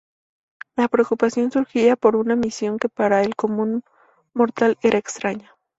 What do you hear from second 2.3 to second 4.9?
misión que para el común mortal